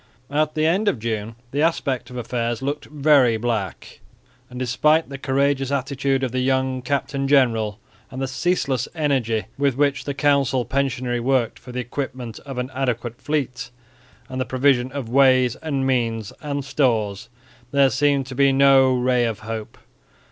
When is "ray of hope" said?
18.95-19.77